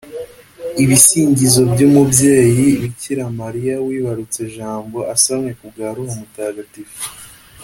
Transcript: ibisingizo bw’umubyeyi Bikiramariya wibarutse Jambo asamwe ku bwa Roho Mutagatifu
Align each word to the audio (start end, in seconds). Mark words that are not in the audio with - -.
ibisingizo 0.83 1.61
bw’umubyeyi 1.71 2.67
Bikiramariya 2.81 3.75
wibarutse 3.87 4.41
Jambo 4.55 4.97
asamwe 5.13 5.49
ku 5.57 5.65
bwa 5.71 5.89
Roho 5.95 6.13
Mutagatifu 6.21 6.99